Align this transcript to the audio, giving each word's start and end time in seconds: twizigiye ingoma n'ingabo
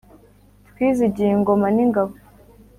twizigiye 0.69 1.31
ingoma 1.37 1.67
n'ingabo 1.75 2.13